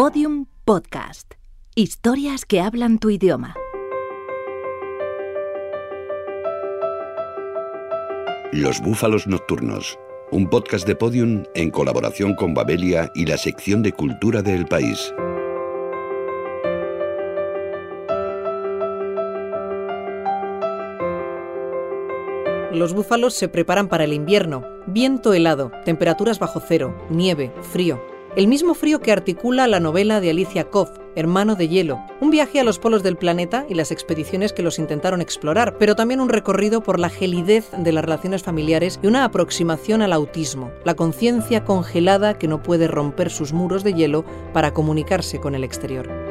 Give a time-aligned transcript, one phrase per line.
[0.00, 1.34] Podium Podcast.
[1.74, 3.56] Historias que hablan tu idioma.
[8.52, 9.98] Los Búfalos Nocturnos.
[10.30, 15.12] Un podcast de Podium en colaboración con Babelia y la sección de cultura del país.
[22.72, 24.64] Los búfalos se preparan para el invierno.
[24.86, 28.00] Viento helado, temperaturas bajo cero, nieve, frío.
[28.38, 32.60] El mismo frío que articula la novela de Alicia Koff, Hermano de Hielo, un viaje
[32.60, 36.28] a los polos del planeta y las expediciones que los intentaron explorar, pero también un
[36.28, 41.64] recorrido por la gelidez de las relaciones familiares y una aproximación al autismo, la conciencia
[41.64, 46.27] congelada que no puede romper sus muros de hielo para comunicarse con el exterior.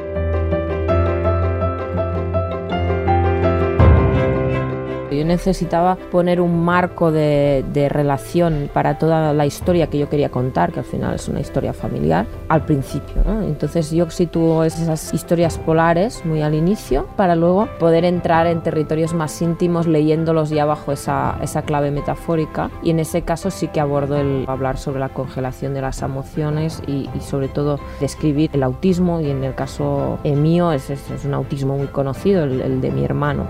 [5.28, 10.80] Necesitaba poner un marco de, relación para toda la historia que yo quería contar, que
[10.80, 13.22] al final es una historia familiar, al principio.
[13.42, 19.14] Entonces yo sitúo esas historias polares muy al inicio para luego poder entrar en territorios
[19.14, 22.70] más íntimos leyéndolos ya bajo esa, esa clave metafórica.
[22.82, 26.82] Y en ese caso sí que abordo el hablar sobre la congelación de las emociones
[26.86, 31.76] y, sobre todo describir el autismo y en el caso mío es, es, un autismo
[31.76, 33.46] muy conocido, el de mi hermano.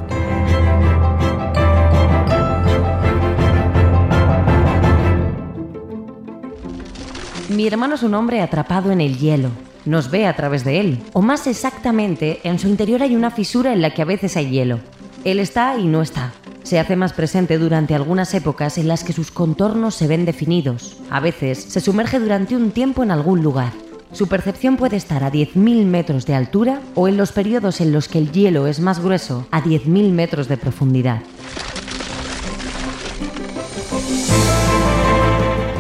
[7.59, 9.51] Mi hermano es un hombre atrapado en el hielo.
[9.85, 11.01] Nos ve a través de él.
[11.13, 14.49] O más exactamente, en su interior hay una fisura en la que a veces hay
[14.49, 14.79] hielo.
[15.25, 16.33] Él está y no está.
[16.63, 20.99] Se hace más presente durante algunas épocas en las que sus contornos se ven definidos.
[21.11, 23.73] A veces se sumerge durante un tiempo en algún lugar.
[24.13, 28.07] Su percepción puede estar a 10.000 metros de altura o en los periodos en los
[28.07, 31.23] que el hielo es más grueso a 10.000 metros de profundidad.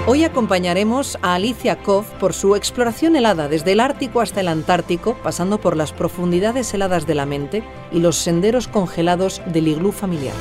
[0.06, 5.16] Hoy acompañaremos a Alicia Koff por su exploración helada desde el Ártico hasta el Antártico,
[5.22, 10.34] pasando por las profundidades heladas de la mente y los senderos congelados del iglú familiar.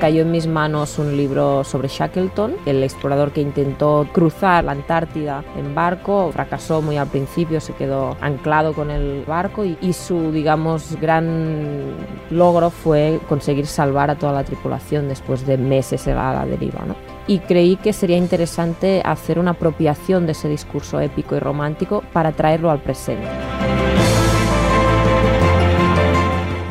[0.00, 5.44] Cayó en mis manos un libro sobre Shackleton, el explorador que intentó cruzar la Antártida
[5.56, 10.96] en barco, fracasó muy al principio, se quedó anclado con el barco y, su, digamos,
[11.00, 11.94] gran
[12.30, 16.80] logro fue conseguir salvar a toda la tripulación después de meses a la deriva.
[17.26, 22.32] Y creí que sería interesante hacer una apropiación de ese discurso épico y romántico para
[22.32, 23.28] traerlo al presente.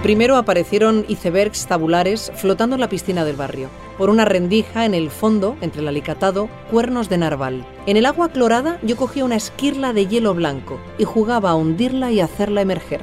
[0.03, 3.69] Primero aparecieron icebergs tabulares flotando en la piscina del barrio.
[3.97, 7.67] Por una rendija en el fondo, entre el alicatado, cuernos de narval.
[7.85, 12.11] En el agua clorada yo cogía una esquirla de hielo blanco y jugaba a hundirla
[12.11, 13.01] y hacerla emerger.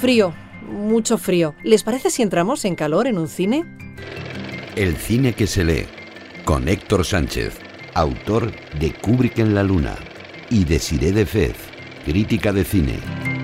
[0.00, 0.34] Frío,
[0.70, 1.54] mucho frío.
[1.62, 3.64] ¿Les parece si entramos en calor en un cine?
[4.76, 5.86] El cine que se lee,
[6.44, 7.58] con Héctor Sánchez,
[7.94, 9.96] autor de Kubrick en la Luna,
[10.50, 11.56] y de Siré de Fez,
[12.04, 13.35] crítica de cine.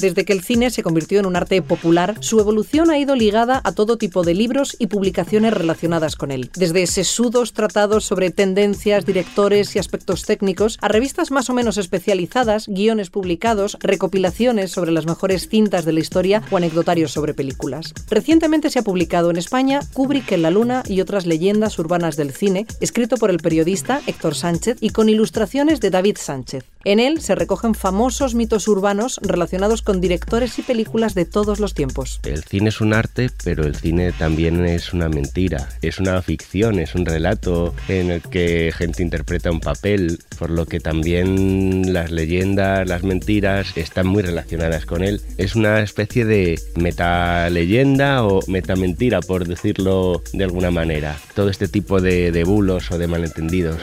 [0.00, 3.60] Desde que el cine se convirtió en un arte popular, su evolución ha ido ligada
[3.64, 6.50] a todo tipo de libros y publicaciones relacionadas con él.
[6.54, 12.66] Desde sesudos tratados sobre tendencias, directores y aspectos técnicos, a revistas más o menos especializadas,
[12.68, 17.92] guiones publicados, recopilaciones sobre las mejores cintas de la historia o anecdotarios sobre películas.
[18.08, 22.32] Recientemente se ha publicado en España Kubrick en la Luna y otras leyendas urbanas del
[22.32, 26.64] cine, escrito por el periodista Héctor Sánchez y con ilustraciones de David Sánchez.
[26.84, 31.72] En él se recogen famosos mitos urbanos relacionados con directores y películas de todos los
[31.72, 32.20] tiempos.
[32.22, 36.78] El cine es un arte, pero el cine también es una mentira, es una ficción,
[36.78, 42.10] es un relato en el que gente interpreta un papel, por lo que también las
[42.10, 45.22] leyendas, las mentiras están muy relacionadas con él.
[45.38, 51.16] Es una especie de meta leyenda o meta mentira, por decirlo de alguna manera.
[51.34, 53.80] Todo este tipo de, de bulos o de malentendidos.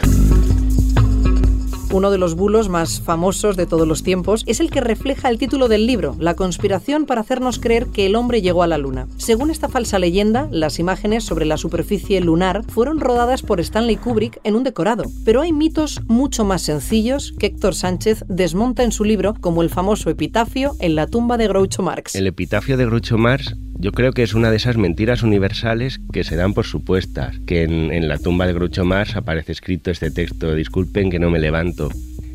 [1.95, 5.38] Uno de los bulos más famosos de todos los tiempos es el que refleja el
[5.38, 9.07] título del libro, La conspiración para hacernos creer que el hombre llegó a la Luna.
[9.16, 14.41] Según esta falsa leyenda, las imágenes sobre la superficie lunar fueron rodadas por Stanley Kubrick
[14.43, 19.05] en un decorado, pero hay mitos mucho más sencillos que Héctor Sánchez desmonta en su
[19.05, 22.14] libro, como el famoso epitafio en la tumba de Groucho Marx.
[22.16, 26.23] El epitafio de Groucho Marx yo creo que es una de esas mentiras universales que
[26.23, 30.53] se dan por supuestas, que en, la tumba de Groucho Marx aparece escrito este texto,
[30.55, 31.89] disculpen que no me levanto.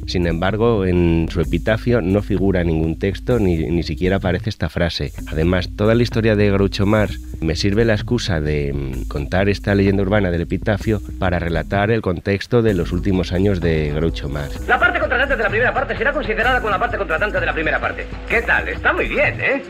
[0.06, 5.12] Sin embargo, en su epitafio no figura ningún texto ni, ni siquiera aparece esta frase.
[5.28, 9.74] Además, toda la historia de Groucho Marx me sirve la excusa de mm, contar esta
[9.74, 14.66] leyenda urbana del epitafio para relatar el contexto de los últimos años de Groucho Marx.
[14.66, 17.52] La parte contratante de la primera parte será considerada como la parte contratante de la
[17.52, 18.06] primera parte.
[18.28, 18.68] ¿Qué tal?
[18.68, 19.62] Está muy bien, ¿eh?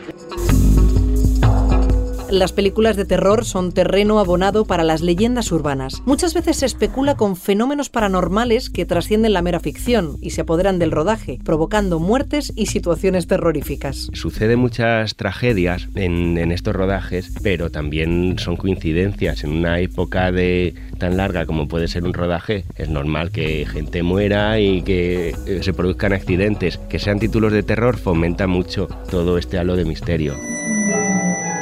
[2.31, 6.01] Las películas de terror son terreno abonado para las leyendas urbanas.
[6.05, 10.79] Muchas veces se especula con fenómenos paranormales que trascienden la mera ficción y se apoderan
[10.79, 14.09] del rodaje, provocando muertes y situaciones terroríficas.
[14.13, 19.43] Sucede muchas tragedias en, en estos rodajes, pero también son coincidencias.
[19.43, 24.03] En una época de tan larga como puede ser un rodaje, es normal que gente
[24.03, 26.77] muera y que eh, se produzcan accidentes.
[26.89, 30.35] Que sean títulos de terror fomenta mucho todo este halo de misterio.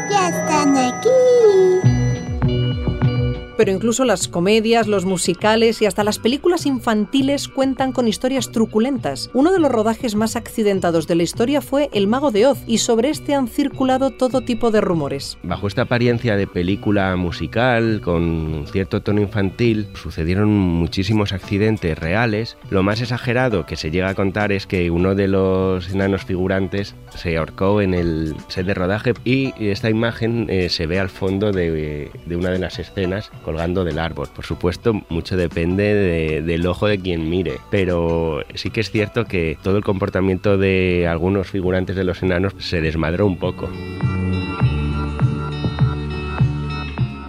[0.09, 0.38] Ya
[3.59, 9.29] Pero incluso las comedias, los musicales y hasta las películas infantiles cuentan con historias truculentas.
[9.33, 12.77] Uno de los rodajes más accidentados de la historia fue El Mago de Oz y
[12.77, 15.37] sobre este han circulado todo tipo de rumores.
[15.43, 22.55] Bajo esta apariencia de película musical con cierto tono infantil, sucedieron muchísimos accidentes reales.
[22.69, 26.95] Lo más exagerado que se llega a contar es que uno de los enanos figurantes
[27.13, 31.51] se ahorcó en el set de rodaje y esta imagen eh, se ve al fondo
[31.51, 34.27] de una de las escenas colgando del árbol.
[34.35, 39.25] Por supuesto, mucho depende de- del ojo de quien mire, pero sí que es cierto
[39.25, 43.67] que todo el comportamiento de algunos figurantes de los enanos se desmadró un poco.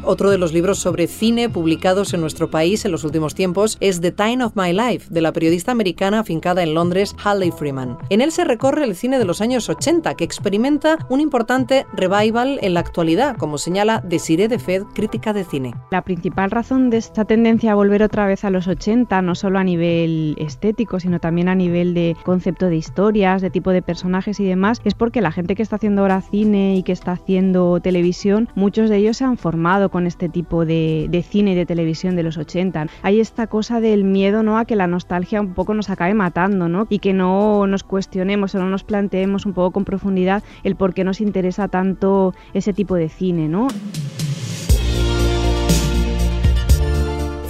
[0.03, 4.01] Otro de los libros sobre cine publicados en nuestro país en los últimos tiempos es
[4.01, 7.99] The Time of My Life, de la periodista americana afincada en Londres, Halle Freeman.
[8.09, 12.59] En él se recorre el cine de los años 80, que experimenta un importante revival
[12.63, 15.75] en la actualidad, como señala Desiree de Fed, crítica de cine.
[15.91, 19.59] La principal razón de esta tendencia a volver otra vez a los 80, no solo
[19.59, 24.41] a nivel estético, sino también a nivel de concepto de historias, de tipo de personajes
[24.41, 27.81] y demás, es porque la gente que está haciendo ahora cine y que está haciendo
[27.81, 31.67] televisión, muchos de ellos se han formado con este tipo de, de cine y de
[31.67, 32.87] televisión de los 80.
[33.03, 34.59] Hay esta cosa del miedo ¿no?
[34.59, 36.87] a que la nostalgia un poco nos acabe matando ¿no?
[36.89, 40.95] y que no nos cuestionemos o no nos planteemos un poco con profundidad el por
[40.95, 43.49] qué nos interesa tanto ese tipo de cine.
[43.49, 43.69] ¿no?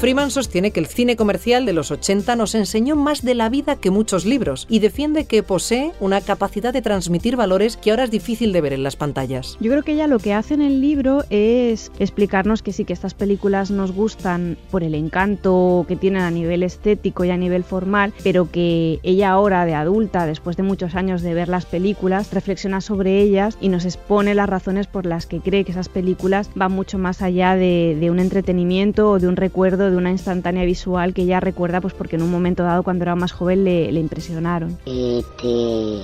[0.01, 3.77] Freeman sostiene que el cine comercial de los 80 nos enseñó más de la vida
[3.77, 8.11] que muchos libros y defiende que posee una capacidad de transmitir valores que ahora es
[8.11, 9.59] difícil de ver en las pantallas.
[9.61, 12.95] Yo creo que ella lo que hace en el libro es explicarnos que sí que
[12.95, 17.63] estas películas nos gustan por el encanto que tienen a nivel estético y a nivel
[17.63, 22.33] formal, pero que ella ahora de adulta, después de muchos años de ver las películas,
[22.33, 26.49] reflexiona sobre ellas y nos expone las razones por las que cree que esas películas
[26.55, 30.65] van mucho más allá de, de un entretenimiento o de un recuerdo, de una instantánea
[30.65, 33.91] visual que ella recuerda pues porque en un momento dado cuando era más joven le,
[33.91, 34.79] impresionaron.
[34.87, 36.03] Este,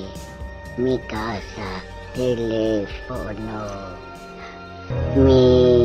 [0.77, 1.83] mi casa,
[2.15, 3.63] teléfono,
[5.17, 5.76] mi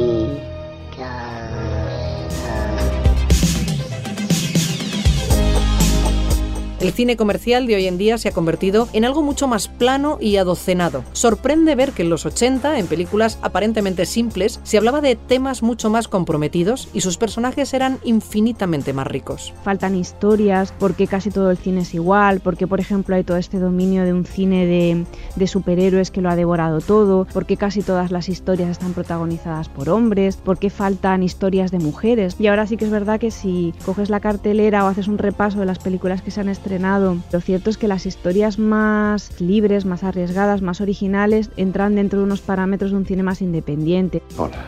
[6.82, 10.18] El cine comercial de hoy en día se ha convertido en algo mucho más plano
[10.20, 11.04] y adocenado.
[11.14, 15.92] Sorprende ver que en los 80, en películas aparentemente simples, se hablaba de temas mucho
[15.92, 19.54] más comprometidos y sus personajes eran infinitamente más ricos.
[19.64, 23.60] faltan historias, porque casi todo el cine es igual, porque por ejemplo hay todo este
[23.60, 25.06] dominio de un cine de,
[25.36, 29.88] de superhéroes que lo ha devorado todo, porque casi todas las historias están protagonizadas por
[29.90, 32.38] hombres, porque faltan historias de mujeres.
[32.40, 35.60] Y ahora sí que es verdad que si coges la cartelera o haces un repaso
[35.60, 39.86] de las películas que se han estrenado, lo cierto es que las historias más libres,
[39.86, 44.22] más arriesgadas, más originales entran dentro de unos parámetros de un cine más independiente.
[44.38, 44.64] Hola,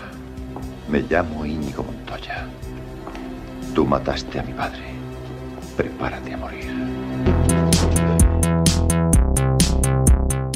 [0.89, 2.45] me llamo Íñigo Montoya.
[3.73, 4.81] Tú mataste a mi padre.
[5.77, 6.71] Prepárate a morir.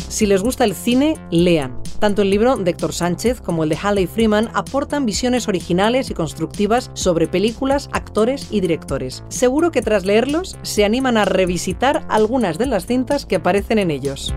[0.10, 1.87] Si les gusta el cine, lean.
[2.00, 6.14] Tanto el libro de Héctor Sánchez como el de Halley Freeman aportan visiones originales y
[6.14, 9.24] constructivas sobre películas, actores y directores.
[9.30, 13.90] Seguro que tras leerlos se animan a revisitar algunas de las cintas que aparecen en
[13.90, 14.36] ellos.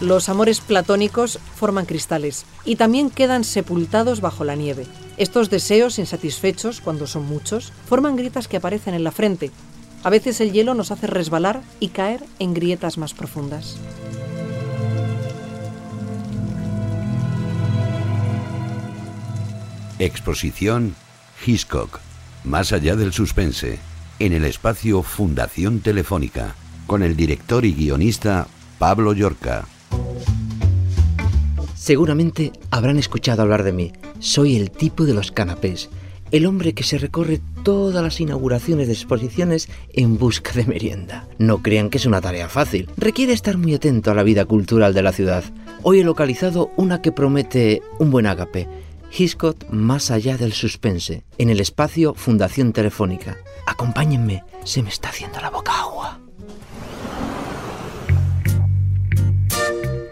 [0.00, 4.86] Los amores platónicos forman cristales y también quedan sepultados bajo la nieve.
[5.16, 9.50] Estos deseos insatisfechos, cuando son muchos, forman grietas que aparecen en la frente.
[10.06, 13.76] A veces el hielo nos hace resbalar y caer en grietas más profundas.
[19.98, 20.94] Exposición
[21.44, 21.98] Hitchcock,
[22.44, 23.80] más allá del suspense,
[24.20, 26.54] en el espacio Fundación Telefónica,
[26.86, 28.46] con el director y guionista
[28.78, 29.66] Pablo Llorca.
[31.74, 33.92] Seguramente habrán escuchado hablar de mí.
[34.20, 35.90] Soy el tipo de los canapés,
[36.30, 41.28] el hombre que se recorre todas las inauguraciones de exposiciones en busca de merienda.
[41.38, 44.94] No crean que es una tarea fácil, requiere estar muy atento a la vida cultural
[44.94, 45.44] de la ciudad.
[45.82, 48.68] Hoy he localizado una que promete un buen ágape.
[49.16, 53.36] Hitchcock más allá del suspense, en el espacio Fundación Telefónica.
[53.66, 56.25] Acompáñenme, se me está haciendo la boca agua.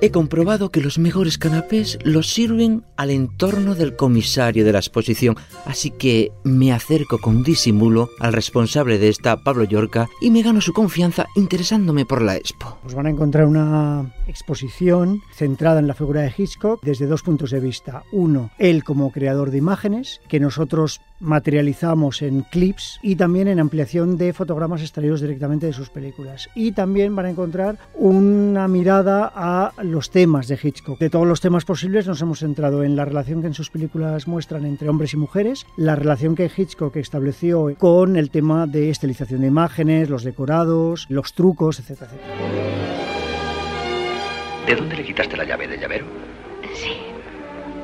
[0.04, 5.34] He comprobado que los mejores canapés los sirven al entorno del comisario de la exposición,
[5.64, 10.61] así que me acerco con disimulo al responsable de esta, Pablo Yorca, y me gano
[10.61, 12.76] su confianza interesándome por la expo.
[12.84, 17.50] Os van a encontrar una exposición centrada en la figura de Hitchcock desde dos puntos
[17.50, 18.02] de vista.
[18.12, 24.16] Uno, él como creador de imágenes, que nosotros materializamos en clips y también en ampliación
[24.16, 26.49] de fotogramas extraídos directamente de sus películas.
[26.54, 30.99] Y también van a encontrar una mirada a los temas de Hitchcock.
[30.99, 34.28] De todos los temas posibles nos hemos centrado en la relación que en sus películas
[34.28, 39.42] muestran entre hombres y mujeres, la relación que Hitchcock estableció con el tema de estilización
[39.42, 43.04] de imágenes, los decorados, los trucos, etcétera, etcétera.
[44.66, 46.06] ¿De dónde le quitaste la llave del llavero?
[46.75, 47.03] Sí.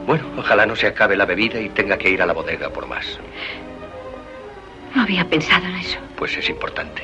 [0.06, 2.86] Bueno, ojalá no se acabe la bebida y tenga que ir a la bodega por
[2.86, 3.18] más.
[4.94, 5.98] No había pensado en eso.
[6.16, 7.02] Pues es importante.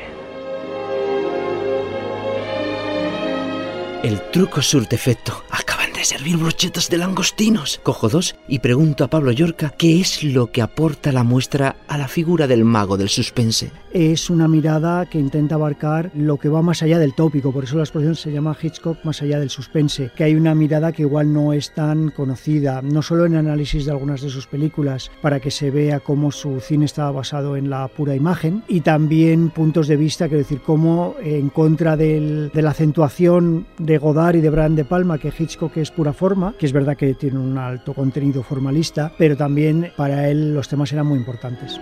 [4.02, 5.42] El truco surte efecto.
[5.50, 7.80] Acaban de servir brochetas de langostinos.
[7.82, 11.98] Cojo dos y pregunto a Pablo Yorca qué es lo que aporta la muestra a
[11.98, 13.72] la figura del mago del suspense.
[13.98, 17.78] Es una mirada que intenta abarcar lo que va más allá del tópico, por eso
[17.78, 21.32] la exposición se llama Hitchcock más allá del suspense, que hay una mirada que igual
[21.32, 25.50] no es tan conocida, no solo en análisis de algunas de sus películas, para que
[25.50, 29.96] se vea cómo su cine estaba basado en la pura imagen, y también puntos de
[29.96, 34.84] vista, quiero decir, cómo en contra de la acentuación de Godard y de Brian De
[34.84, 39.10] Palma, que Hitchcock es pura forma, que es verdad que tiene un alto contenido formalista,
[39.16, 41.80] pero también para él los temas eran muy importantes.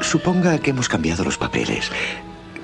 [0.00, 1.90] Suponga que hemos cambiado los papeles.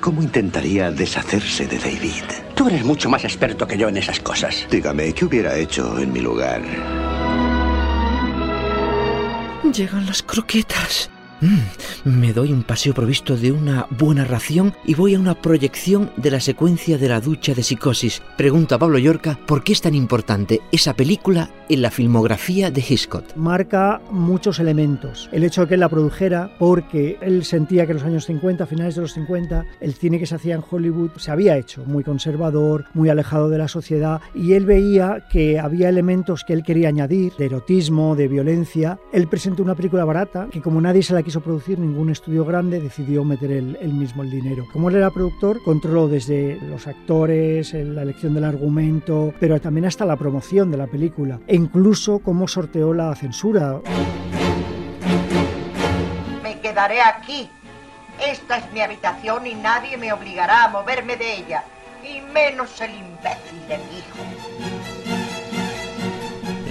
[0.00, 2.24] ¿Cómo intentaría deshacerse de David?
[2.54, 4.66] Tú eres mucho más experto que yo en esas cosas.
[4.70, 6.62] Dígame, ¿qué hubiera hecho en mi lugar?
[9.72, 11.08] Llegan las croquetas.
[11.42, 16.12] Mm, me doy un paseo provisto de una buena ración y voy a una proyección
[16.16, 18.22] de la secuencia de la ducha de psicosis.
[18.36, 22.80] Pregunto a Pablo Yorca por qué es tan importante esa película en la filmografía de
[22.80, 23.34] Hitchcock.
[23.34, 25.28] marca muchos elementos.
[25.32, 28.62] El hecho de que él la produjera, porque él sentía que en los años 50,
[28.62, 31.82] a finales de los 50, el cine que se hacía en Hollywood se había hecho
[31.86, 36.62] muy conservador, muy alejado de la sociedad, y él veía que había elementos que él
[36.62, 39.00] quería añadir, de erotismo, de violencia.
[39.12, 42.80] Él presentó una película barata, que como nadie se la quiso producir, ningún estudio grande
[42.80, 44.66] decidió meter él, mismo el dinero.
[44.72, 49.86] Como él era productor, controló desde los actores, el- la elección del argumento, pero también
[49.86, 53.80] hasta la promoción de la película, e incluso cómo sorteó la censura.
[56.42, 57.48] Me quedaré aquí.
[58.24, 61.64] Esta es mi habitación y nadie me obligará a moverme de ella.
[62.04, 64.41] Y menos el imbécil de mi hijo.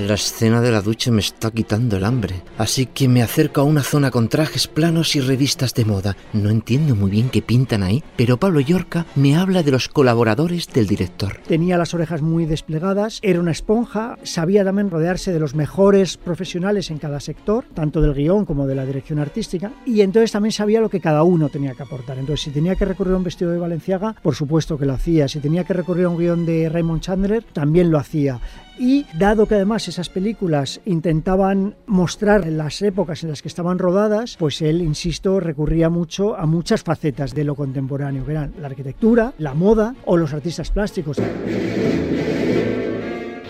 [0.07, 3.65] La escena de la ducha me está quitando el hambre, así que me acerco a
[3.65, 6.17] una zona con trajes planos y revistas de moda.
[6.33, 10.67] No entiendo muy bien qué pintan ahí, pero Pablo Yorca me habla de los colaboradores
[10.73, 11.37] del director.
[11.47, 16.89] Tenía las orejas muy desplegadas, era una esponja, sabía también rodearse de los mejores profesionales
[16.89, 20.81] en cada sector, tanto del guion como de la dirección artística, y entonces también sabía
[20.81, 22.17] lo que cada uno tenía que aportar.
[22.17, 25.27] Entonces, si tenía que recurrir a un vestido de Valenciaga, por supuesto que lo hacía.
[25.27, 28.39] Si tenía que recurrir a un guion de Raymond Chandler, también lo hacía.
[28.83, 34.37] Y dado que además esas películas intentaban mostrar las épocas en las que estaban rodadas,
[34.39, 39.35] pues él, insisto, recurría mucho a muchas facetas de lo contemporáneo, que eran la arquitectura,
[39.37, 41.17] la moda o los artistas plásticos.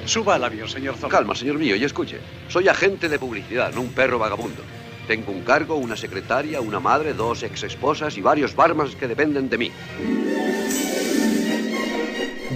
[0.03, 1.11] Suba al avión, señor Zorro.
[1.11, 2.17] Calma, señor mío, y escuche.
[2.49, 4.61] Soy agente de publicidad, no un perro vagabundo.
[5.07, 9.49] Tengo un cargo, una secretaria, una madre, dos ex esposas y varios barmans que dependen
[9.49, 9.71] de mí.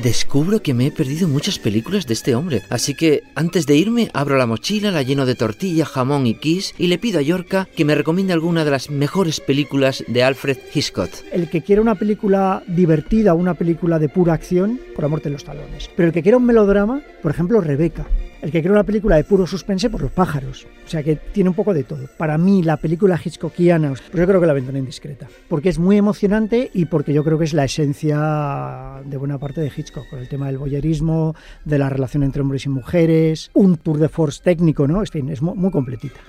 [0.06, 4.12] Descubro que me he perdido muchas películas de este hombre, así que antes de irme
[4.14, 7.68] abro la mochila, la lleno de tortilla, jamón y kiss y le pido a Yorca
[7.76, 11.10] que me recomiende alguna de las mejores películas de Alfred Hitchcock.
[11.32, 15.44] El que quiera una película divertida, una película de pura acción, por amor de los
[15.44, 15.90] talones.
[15.96, 18.06] Pero el que quiera un melodrama, por ejemplo, Rebeca.
[18.42, 20.68] El que quiera una película de puro suspense, por los pájaros.
[20.86, 22.08] O sea que tiene un poco de todo.
[22.18, 25.28] Para mí, la película hitchcockiana, pues yo creo que la ventana indiscreta.
[25.48, 29.62] Porque es muy emocionante y porque yo creo que es la esencia de buena parte
[29.62, 30.08] de Hitchcock.
[30.10, 34.10] Con el tema del voyerismo, de la relación entre hombres y mujeres, un tour de
[34.10, 35.00] force técnico, ¿no?
[35.00, 36.20] En fin, es muy completita.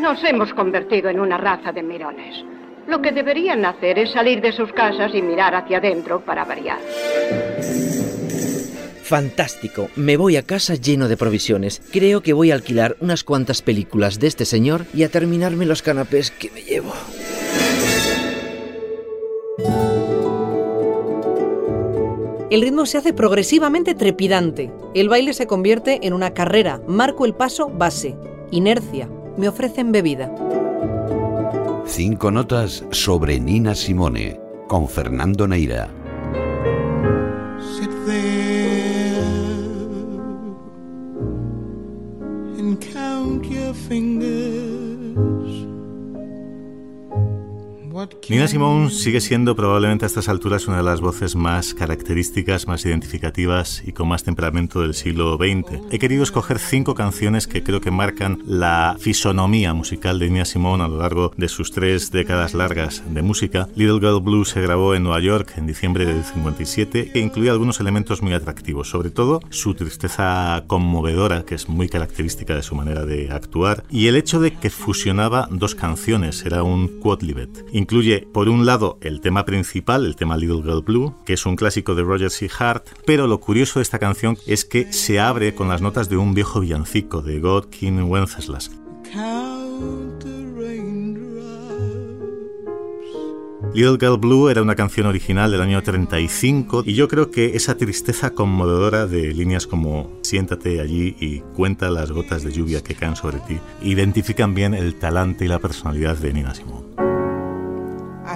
[0.00, 2.44] Nos hemos convertido en una raza de mirones.
[2.88, 6.78] Lo que deberían hacer es salir de sus casas y mirar hacia adentro para variar.
[9.02, 11.82] Fantástico, me voy a casa lleno de provisiones.
[11.92, 15.82] Creo que voy a alquilar unas cuantas películas de este señor y a terminarme los
[15.82, 16.94] canapés que me llevo.
[22.50, 24.70] El ritmo se hace progresivamente trepidante.
[24.94, 26.80] El baile se convierte en una carrera.
[26.86, 28.16] Marco el paso base.
[28.50, 29.10] Inercia.
[29.36, 30.34] Me ofrecen bebida.
[31.90, 35.97] Cinco notas sobre Nina Simone, con Fernando Neira.
[48.28, 52.84] Nina Simone sigue siendo probablemente a estas alturas una de las voces más características, más
[52.84, 55.80] identificativas y con más temperamento del siglo XX.
[55.90, 60.84] He querido escoger cinco canciones que creo que marcan la fisonomía musical de Nina Simone
[60.84, 63.66] a lo largo de sus tres décadas largas de música.
[63.74, 67.80] Little Girl Blue se grabó en Nueva York en diciembre del 57 e incluye algunos
[67.80, 73.06] elementos muy atractivos, sobre todo su tristeza conmovedora, que es muy característica de su manera
[73.06, 77.64] de actuar, y el hecho de que fusionaba dos canciones, era un quodlibet.
[77.98, 81.56] Incluye, por un lado, el tema principal, el tema Little Girl Blue, que es un
[81.56, 82.48] clásico de Roger C.
[82.56, 86.16] Hart, pero lo curioso de esta canción es que se abre con las notas de
[86.16, 88.70] un viejo villancico de God King Wenceslas.
[93.74, 97.76] Little Girl Blue era una canción original del año 35 y yo creo que esa
[97.76, 103.16] tristeza conmovedora de líneas como siéntate allí y cuenta las gotas de lluvia que caen
[103.16, 107.07] sobre ti identifican bien el talante y la personalidad de Nina Simone.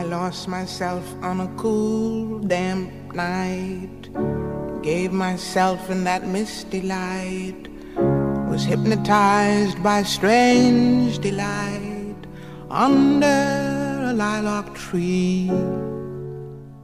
[0.03, 4.11] I lost myself on a cool, damp night.
[4.83, 7.69] Gave myself in that misty light.
[8.49, 12.17] Was hypnotized by strange delight
[12.69, 15.49] under a lilac tree.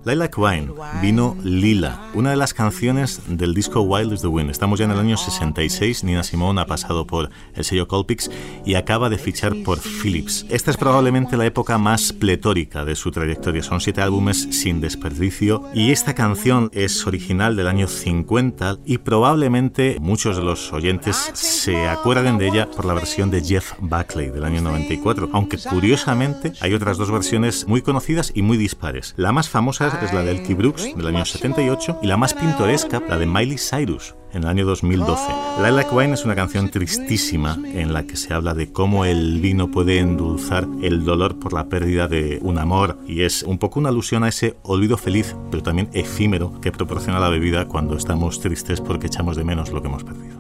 [0.09, 0.73] Lilac Wine,
[1.03, 4.49] vino Lila, una de las canciones del disco Wild is the Wind.
[4.49, 8.31] Estamos ya en el año 66, Nina Simone ha pasado por el sello Colpix
[8.65, 10.47] y acaba de fichar por Philips.
[10.49, 15.65] Esta es probablemente la época más pletórica de su trayectoria, son siete álbumes sin desperdicio
[15.75, 21.87] y esta canción es original del año 50 y probablemente muchos de los oyentes se
[21.87, 26.73] acuerden de ella por la versión de Jeff Buckley del año 94, aunque curiosamente hay
[26.73, 29.13] otras dos versiones muy conocidas y muy dispares.
[29.19, 33.03] La más famosa es la de Elkie Brooks del año 78 y la más pintoresca,
[33.09, 35.23] la de Miley Cyrus en el año 2012.
[35.59, 39.71] Lilac Wine es una canción tristísima en la que se habla de cómo el vino
[39.71, 43.89] puede endulzar el dolor por la pérdida de un amor y es un poco una
[43.89, 48.81] alusión a ese olvido feliz, pero también efímero que proporciona la bebida cuando estamos tristes
[48.81, 50.38] porque echamos de menos lo que hemos perdido.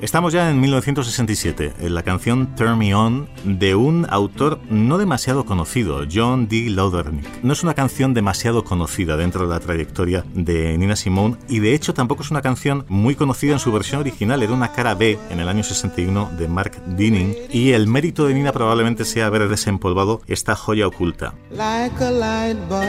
[0.00, 5.44] Estamos ya en 1967, en la canción Turn Me On de un autor no demasiado
[5.44, 6.70] conocido, John D.
[6.70, 7.26] Laudernick.
[7.42, 11.74] No es una canción demasiado conocida dentro de la trayectoria de Nina Simone y de
[11.74, 15.18] hecho tampoco es una canción muy conocida en su versión original, era una cara B
[15.28, 19.50] en el año 61 de Mark Dinning y el mérito de Nina probablemente sea haber
[19.50, 21.34] desempolvado esta joya oculta.
[21.50, 22.80] Like a light bulb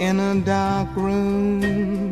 [0.00, 2.07] in a dark room.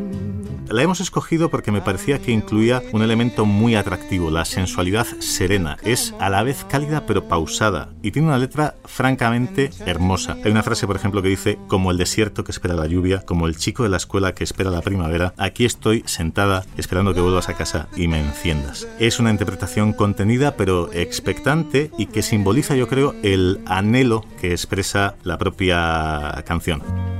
[0.69, 5.77] La hemos escogido porque me parecía que incluía un elemento muy atractivo, la sensualidad serena.
[5.81, 10.37] Es a la vez cálida pero pausada y tiene una letra francamente hermosa.
[10.43, 13.47] Hay una frase, por ejemplo, que dice, como el desierto que espera la lluvia, como
[13.47, 17.49] el chico de la escuela que espera la primavera, aquí estoy sentada esperando que vuelvas
[17.49, 18.87] a casa y me enciendas.
[18.99, 25.15] Es una interpretación contenida pero expectante y que simboliza, yo creo, el anhelo que expresa
[25.23, 27.16] la propia canción.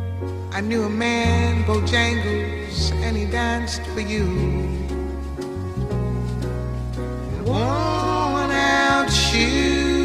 [0.57, 4.25] I knew a man, Bojangles, and he danced for you.
[7.45, 9.96] Worn out shoes.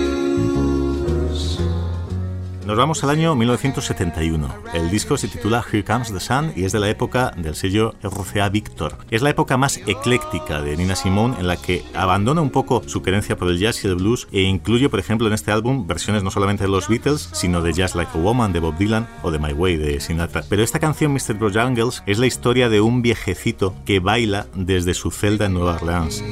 [2.66, 4.48] Nos vamos al año 1971.
[4.72, 7.94] El disco se titula Here Comes the Sun y es de la época del sello
[8.02, 8.98] RCA Victor.
[9.10, 13.02] Es la época más ecléctica de Nina Simone en la que abandona un poco su
[13.02, 16.22] querencia por el jazz y el blues e incluye, por ejemplo, en este álbum versiones
[16.22, 19.32] no solamente de los Beatles, sino de Just Like a Woman de Bob Dylan o
[19.32, 20.44] de My Way de Sinatra.
[20.48, 21.34] Pero esta canción, Mr.
[21.34, 26.22] Bojangles, es la historia de un viejecito que baila desde su celda en Nueva Orleans.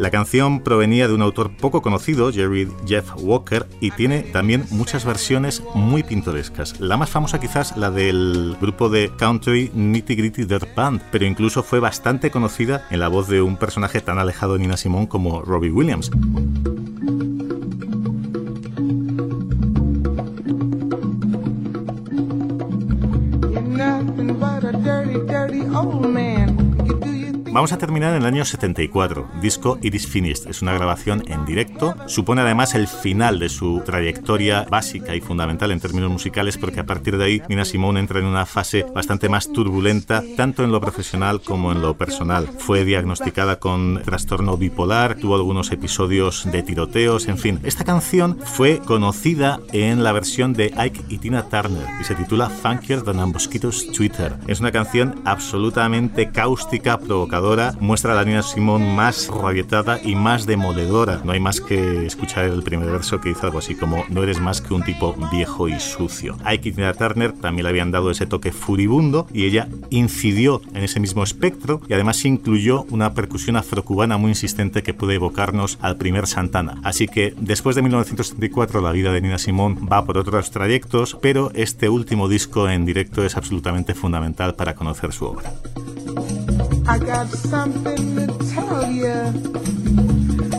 [0.00, 5.04] La canción provenía de un autor poco conocido, Jerry Jeff Walker, y tiene también muchas
[5.04, 6.80] versiones muy pintorescas.
[6.80, 11.62] La más famosa quizás la del grupo de country Nitty Gritty Dirt Band, pero incluso
[11.62, 15.42] fue bastante conocida en la voz de un personaje tan alejado de Nina Simone como
[15.42, 16.10] Robbie Williams.
[27.52, 30.48] Vamos a terminar en el año 74, disco It Is Finished.
[30.48, 31.96] Es una grabación en directo.
[32.06, 36.86] Supone además el final de su trayectoria básica y fundamental en términos musicales porque a
[36.86, 40.80] partir de ahí Nina Simone entra en una fase bastante más turbulenta tanto en lo
[40.80, 42.46] profesional como en lo personal.
[42.46, 47.58] Fue diagnosticada con trastorno bipolar, tuvo algunos episodios de tiroteos, en fin.
[47.64, 52.48] Esta canción fue conocida en la versión de Ike y Tina Turner y se titula
[52.48, 54.36] Funkier Than a Mosquito's Twitter.
[54.46, 60.14] Es una canción absolutamente cáustica, provocadora innovadora, muestra a la Nina Simón más rabietada y
[60.14, 61.22] más demoledora.
[61.24, 64.40] No hay más que escuchar el primer verso que dice algo así como no eres
[64.40, 66.36] más que un tipo viejo y sucio.
[66.44, 71.00] A Tina Turner también le habían dado ese toque furibundo y ella incidió en ese
[71.00, 76.26] mismo espectro y además incluyó una percusión afrocubana muy insistente que puede evocarnos al primer
[76.26, 76.80] Santana.
[76.84, 81.50] Así que después de 1974 la vida de Nina Simón va por otros trayectos, pero
[81.54, 85.52] este último disco en directo es absolutamente fundamental para conocer su obra.
[86.90, 89.12] I got something to tell you.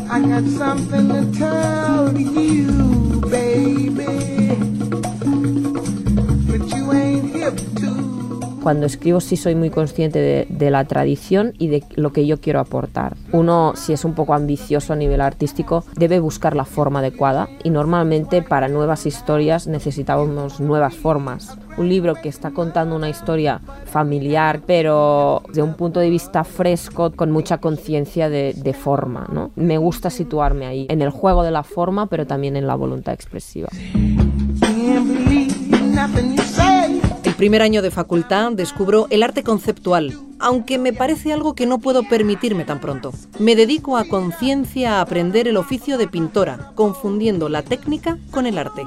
[0.10, 4.41] I got something to tell you, baby.
[8.62, 12.60] Cuando escribo sí soy muy consciente de, la tradición y de lo que yo quiero
[12.60, 13.18] aportar.
[13.32, 17.70] Uno, si es un poco ambicioso a nivel artístico, debe buscar la forma adecuada y
[17.70, 21.58] normalmente para nuevas historias necesitamos nuevas formas.
[21.78, 27.12] Un libro que está contando una historia familiar, pero de un punto de vista fresco,
[27.12, 29.28] con mucha conciencia de, de, forma.
[29.32, 29.52] ¿no?
[29.56, 33.14] Me gusta situarme ahí, en el juego de la forma, pero también en la voluntad
[33.14, 33.70] expresiva
[37.42, 42.04] primer año de facultad descubro el arte conceptual, aunque me parece algo que no puedo
[42.04, 43.12] permitirme tan pronto.
[43.40, 48.60] Me dedico a conciencia a aprender el oficio de pintora, confundiendo la técnica con el
[48.60, 48.86] arte.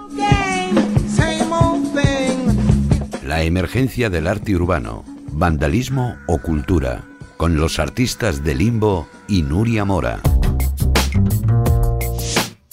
[3.27, 7.03] La emergencia del arte urbano, vandalismo o cultura,
[7.37, 10.21] con los artistas de Limbo y Nuria Mora.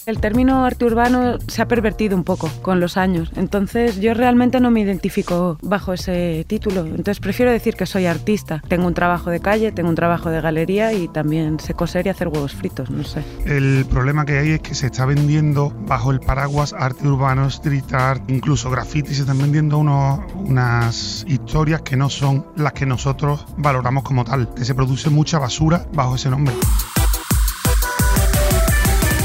[0.08, 4.60] El término arte urbano se ha pervertido un poco con los años, entonces yo realmente
[4.60, 8.64] no me identifico bajo ese título, entonces prefiero decir que soy artista.
[8.68, 12.10] Tengo un trabajo de calle, tengo un trabajo de galería y también sé coser y
[12.10, 13.24] hacer huevos fritos, no sé.
[13.46, 17.94] El problema que hay es que se está vendiendo bajo el paraguas arte urbano, street
[17.94, 24.04] art, incluso graffiti, se están vendiendo unas historias que no son las que nosotros valoramos
[24.04, 26.56] como tal, que se produce mucha basura bajo ese nombre.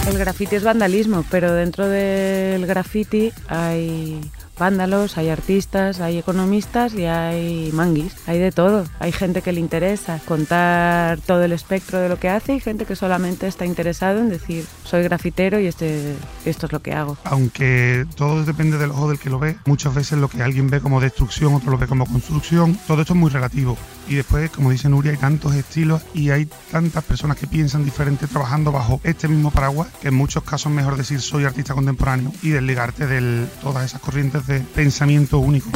[0.07, 4.21] El graffiti es vandalismo, pero dentro del graffiti hay
[4.59, 8.85] vándalos, hay artistas, hay economistas y hay manguis, hay de todo.
[8.99, 12.85] Hay gente que le interesa contar todo el espectro de lo que hace y gente
[12.85, 16.15] que solamente está interesado en decir soy grafitero y este,
[16.45, 17.17] esto es lo que hago.
[17.25, 20.81] Aunque todo depende del ojo del que lo ve, muchas veces lo que alguien ve
[20.81, 23.77] como destrucción, otro lo ve como construcción, todo esto es muy relativo.
[24.09, 28.27] Y después, como dice Nuria, hay tantos estilos y hay tantas personas que piensan diferente
[28.27, 32.33] trabajando bajo este mismo paraguas que en muchos casos es mejor decir soy artista contemporáneo
[32.43, 35.71] y desligarte de todas esas corrientes de pensamiento único.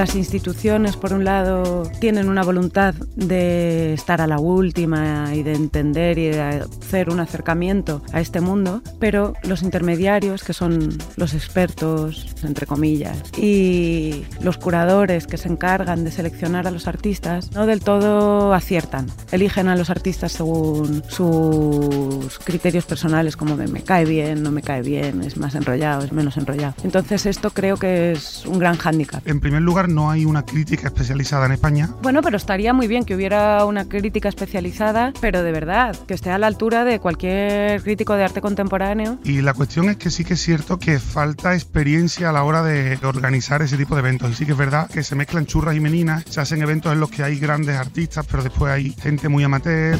[0.00, 5.52] Las instituciones, por un lado, tienen una voluntad de estar a la última y de
[5.52, 11.34] entender y de hacer un acercamiento a este mundo, pero los intermediarios, que son los
[11.34, 17.66] expertos, entre comillas, y los curadores que se encargan de seleccionar a los artistas, no
[17.66, 19.06] del todo aciertan.
[19.32, 24.62] Eligen a los artistas según sus criterios personales, como de me cae bien, no me
[24.62, 26.72] cae bien, es más enrollado, es menos enrollado.
[26.84, 29.28] Entonces esto creo que es un gran hándicap.
[29.28, 31.90] En primer lugar, no hay una crítica especializada en España.
[32.02, 36.30] Bueno, pero estaría muy bien que hubiera una crítica especializada, pero de verdad, que esté
[36.30, 39.18] a la altura de cualquier crítico de arte contemporáneo.
[39.24, 42.62] Y la cuestión es que sí que es cierto que falta experiencia a la hora
[42.62, 44.30] de organizar ese tipo de eventos.
[44.30, 47.00] Y sí que es verdad que se mezclan churras y meninas, se hacen eventos en
[47.00, 49.98] los que hay grandes artistas, pero después hay gente muy amateur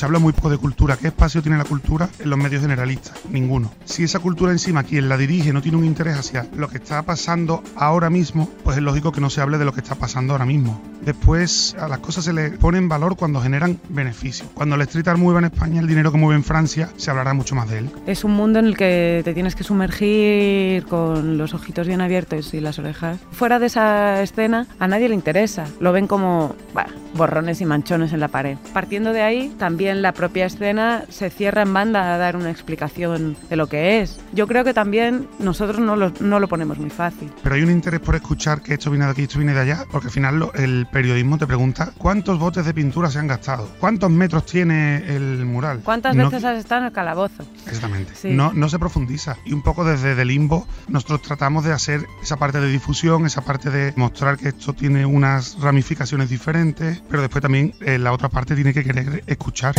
[0.00, 0.96] se habla muy poco de cultura.
[0.96, 3.12] ¿Qué espacio tiene la cultura en los medios generalistas?
[3.28, 3.70] Ninguno.
[3.84, 7.02] Si esa cultura encima quien la dirige no tiene un interés hacia lo que está
[7.02, 10.32] pasando ahora mismo, pues es lógico que no se hable de lo que está pasando
[10.32, 10.80] ahora mismo.
[11.02, 14.46] Después a las cosas se le pone en valor cuando generan beneficio.
[14.54, 17.34] Cuando el street art mueve en España, el dinero que mueve en Francia, se hablará
[17.34, 17.90] mucho más de él.
[18.06, 22.54] Es un mundo en el que te tienes que sumergir con los ojitos bien abiertos
[22.54, 23.18] y las orejas.
[23.32, 25.66] Fuera de esa escena, a nadie le interesa.
[25.78, 26.54] Lo ven como
[27.14, 28.56] borrones y manchones en la pared.
[28.72, 32.50] Partiendo de ahí, también en la propia escena se cierra en banda a dar una
[32.50, 34.20] explicación de lo que es.
[34.32, 37.30] Yo creo que también nosotros no lo, no lo ponemos muy fácil.
[37.42, 39.84] Pero hay un interés por escuchar que esto viene de aquí, esto viene de allá,
[39.90, 44.10] porque al final el periodismo te pregunta cuántos botes de pintura se han gastado, cuántos
[44.10, 45.80] metros tiene el mural.
[45.84, 47.44] ¿Cuántas veces has estado en el calabozo?
[47.66, 48.12] Exactamente.
[48.32, 49.36] No, no se profundiza.
[49.44, 53.42] Y un poco desde el limbo nosotros tratamos de hacer esa parte de difusión, esa
[53.42, 58.28] parte de mostrar que esto tiene unas ramificaciones diferentes, pero después también eh, la otra
[58.28, 59.74] parte tiene que querer escuchar.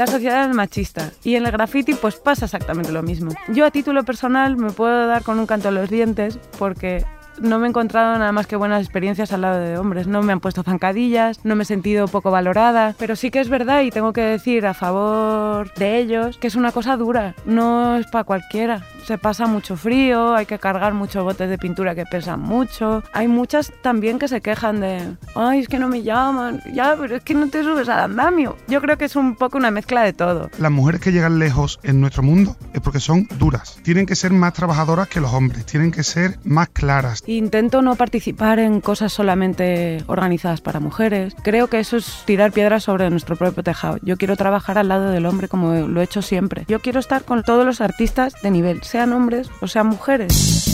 [0.00, 3.32] La sociedad es machista y en el graffiti pues pasa exactamente lo mismo.
[3.48, 7.04] Yo a título personal me puedo dar con un canto en los dientes porque
[7.40, 10.06] no me he encontrado nada más que buenas experiencias al lado de hombres.
[10.06, 13.48] No me han puesto zancadillas, no me he sentido poco valorada, pero sí que es
[13.48, 17.96] verdad y tengo que decir a favor de ellos que es una cosa dura, no
[17.96, 18.84] es para cualquiera.
[19.06, 23.02] Se pasa mucho frío, hay que cargar muchos botes de pintura que pesan mucho.
[23.12, 27.16] Hay muchas también que se quejan de, ay, es que no me llaman, ya, pero
[27.16, 28.56] es que no te subes al andamio.
[28.68, 30.50] Yo creo que es un poco una mezcla de todo.
[30.58, 33.78] Las mujeres que llegan lejos en nuestro mundo es porque son duras.
[33.82, 37.22] Tienen que ser más trabajadoras que los hombres, tienen que ser más claras.
[37.36, 41.36] Intento no participar en cosas solamente organizadas para mujeres.
[41.44, 43.98] Creo que eso es tirar piedras sobre nuestro propio tejado.
[44.02, 46.64] Yo quiero trabajar al lado del hombre como lo he hecho siempre.
[46.66, 50.66] Yo quiero estar con todos los artistas de nivel, sean hombres o sean mujeres.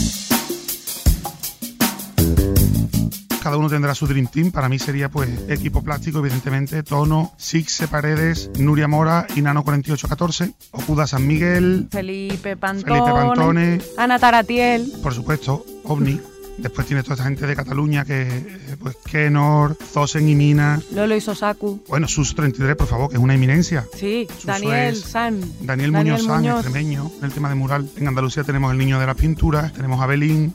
[3.43, 4.51] cada uno tendrá su Dream Team.
[4.51, 10.53] Para mí sería pues equipo plástico, evidentemente, Tono, Sixe Paredes, Nuria Mora y Nano 4814,
[10.71, 16.36] Okuda San Miguel, Felipe Pantone, Felipe Pantone, Ana Taratiel, por supuesto, OVNI.
[16.57, 20.81] Después tiene toda esta gente de Cataluña que, pues, Kenor, Zosen y Mina.
[20.91, 21.83] Lolo y Sosaku.
[21.87, 23.85] Bueno, Sus 33, por favor, que es una eminencia.
[23.95, 25.41] Sí, Daniel San.
[25.61, 27.89] Daniel, Muñoz San, extremeño, en el tema de mural.
[27.97, 30.51] En Andalucía tenemos el niño de las pinturas, tenemos a Belín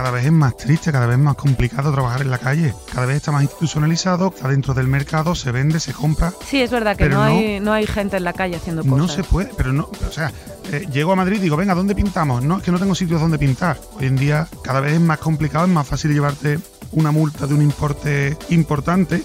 [0.00, 3.16] cada vez es más triste, cada vez más complicado trabajar en la calle, cada vez
[3.16, 6.32] está más institucionalizado, está dentro del mercado, se vende, se compra.
[6.42, 8.96] Sí, es verdad que no, hay, no hay gente en la calle haciendo cosas.
[8.96, 10.32] No se puede, pero no, o sea,
[10.72, 12.42] eh, llego a Madrid y digo, venga, ¿dónde pintamos?
[12.42, 13.78] No, es que no tengo sitios donde pintar.
[13.98, 16.58] Hoy en día cada vez es más complicado, es más fácil llevarte
[16.92, 19.22] una multa de un importe importante.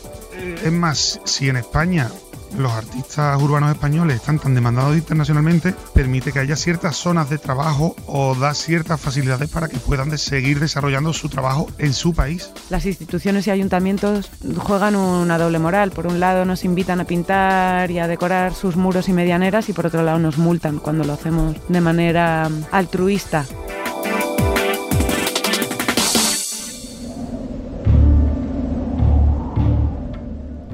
[0.61, 2.09] Es más, si en España
[2.57, 7.95] los artistas urbanos españoles están tan demandados internacionalmente, permite que haya ciertas zonas de trabajo
[8.07, 12.49] o da ciertas facilidades para que puedan seguir desarrollando su trabajo en su país.
[12.69, 15.91] Las instituciones y ayuntamientos juegan una doble moral.
[15.91, 19.73] Por un lado nos invitan a pintar y a decorar sus muros y medianeras y
[19.73, 23.45] por otro lado nos multan cuando lo hacemos de manera altruista.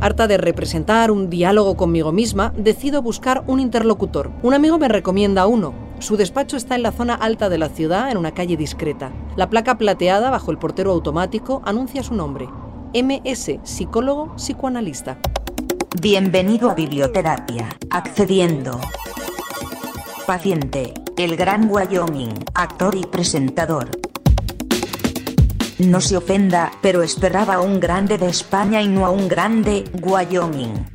[0.01, 4.31] Harta de representar un diálogo conmigo misma, decido buscar un interlocutor.
[4.41, 5.75] Un amigo me recomienda uno.
[5.99, 9.11] Su despacho está en la zona alta de la ciudad, en una calle discreta.
[9.35, 12.49] La placa plateada bajo el portero automático anuncia su nombre.
[12.95, 15.19] MS, psicólogo psicoanalista.
[16.01, 17.69] Bienvenido a biblioterapia.
[17.91, 18.81] Accediendo.
[20.25, 23.91] Paciente, el gran Wyoming, actor y presentador.
[25.87, 29.83] No se ofenda, pero esperaba a un grande de España y no a un grande
[29.99, 30.85] Wyoming.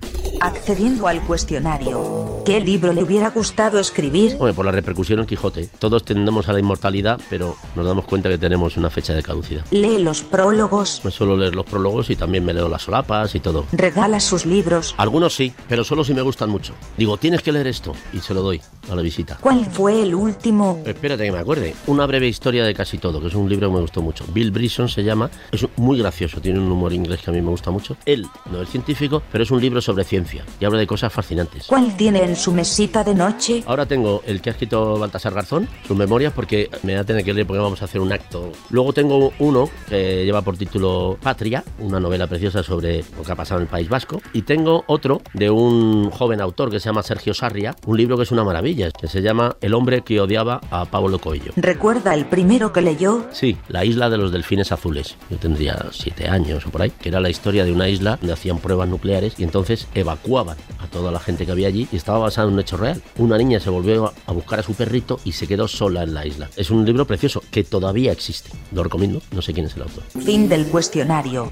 [0.40, 4.36] Accediendo al cuestionario, ¿qué libro le hubiera gustado escribir?
[4.36, 5.68] Bueno, por la repercusión en Quijote.
[5.78, 9.64] Todos tendemos a la inmortalidad, pero nos damos cuenta que tenemos una fecha de caducidad.
[9.72, 11.00] Lee los prólogos.
[11.04, 13.64] Me suelo leer los prólogos y también me leo las solapas y todo.
[13.72, 14.94] Regala sus libros.
[14.98, 16.74] Algunos sí, pero solo si me gustan mucho.
[16.96, 19.38] Digo, tienes que leer esto y se lo doy a la visita.
[19.40, 20.82] ¿Cuál fue el último?
[20.84, 21.74] Espérate que me acuerde.
[21.86, 24.24] Una breve historia de casi todo, que es un libro que me gustó mucho.
[24.32, 25.30] Bill Brisson se llama.
[25.52, 27.96] Es muy gracioso, tiene un humor inglés que a mí me gusta mucho.
[28.04, 31.66] Él no es científico, pero es un libro sobre ciencia y habla de cosas fascinantes.
[31.66, 33.62] ¿Cuál tiene en su mesita de noche?
[33.66, 37.24] Ahora tengo el que ha escrito Baltasar Garzón, sus memorias, porque me da a tener
[37.24, 38.52] que leer porque vamos a hacer un acto.
[38.70, 43.36] Luego tengo uno que lleva por título Patria, una novela preciosa sobre lo que ha
[43.36, 44.20] pasado en el País Vasco.
[44.32, 48.24] Y tengo otro de un joven autor que se llama Sergio Sarria, un libro que
[48.24, 51.52] es una maravilla, que se llama El hombre que odiaba a Pablo Coelho.
[51.56, 53.26] ¿Recuerda el primero que leyó?
[53.32, 55.16] Sí, La isla de los delfines azules.
[55.30, 58.34] Yo tendría siete años o por ahí, que era la historia de una isla donde
[58.34, 62.18] hacían pruebas nucleares y entonces evacuaban a toda la gente que había allí y estaba
[62.18, 63.02] basado en un hecho real.
[63.16, 66.26] Una niña se volvió a buscar a su perrito y se quedó sola en la
[66.26, 66.50] isla.
[66.56, 68.50] Es un libro precioso que todavía existe.
[68.72, 70.04] Lo recomiendo, no sé quién es el autor.
[70.22, 71.50] Fin del cuestionario.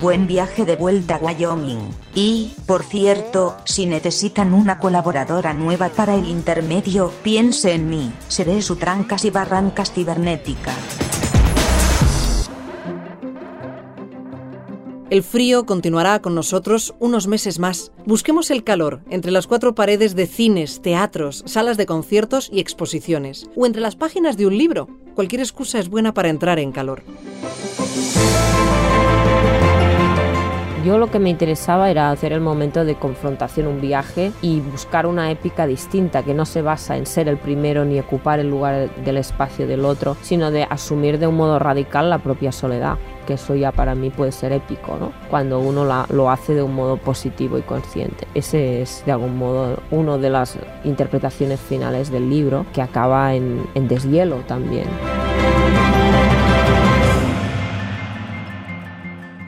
[0.00, 1.78] Buen viaje de vuelta a Wyoming.
[2.14, 8.12] Y, por cierto, si necesitan una colaboradora nueva para el intermedio, piense en mí.
[8.28, 10.72] Seré su trancas y barrancas cibernética.
[15.10, 17.92] El frío continuará con nosotros unos meses más.
[18.04, 23.48] Busquemos el calor entre las cuatro paredes de cines, teatros, salas de conciertos y exposiciones,
[23.54, 24.88] o entre las páginas de un libro.
[25.14, 27.04] Cualquier excusa es buena para entrar en calor.
[30.84, 35.06] Yo lo que me interesaba era hacer el momento de confrontación, un viaje y buscar
[35.06, 38.94] una épica distinta que no se basa en ser el primero ni ocupar el lugar
[38.96, 43.34] del espacio del otro, sino de asumir de un modo radical la propia soledad que
[43.34, 45.12] eso ya para mí puede ser épico, ¿no?
[45.30, 48.26] Cuando uno lo hace de un modo positivo y consciente.
[48.34, 53.66] Ese es de algún modo una de las interpretaciones finales del libro que acaba en,
[53.74, 54.84] en deshielo también.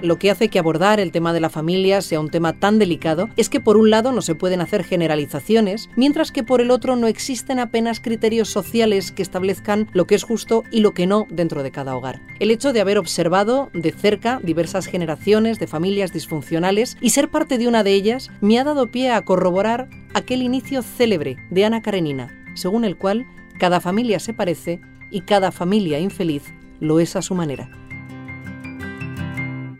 [0.03, 3.31] Lo que hace que abordar el tema de la familia sea un tema tan delicado
[3.37, 6.97] es que por un lado no se pueden hacer generalizaciones, mientras que por el otro
[6.97, 11.27] no existen apenas criterios sociales que establezcan lo que es justo y lo que no
[11.31, 12.21] dentro de cada hogar.
[12.41, 17.57] El hecho de haber observado de cerca diversas generaciones de familias disfuncionales y ser parte
[17.57, 21.81] de una de ellas me ha dado pie a corroborar aquel inicio célebre de Ana
[21.81, 23.27] Karenina, según el cual
[23.59, 24.81] cada familia se parece
[25.11, 26.43] y cada familia infeliz
[26.81, 27.71] lo es a su manera.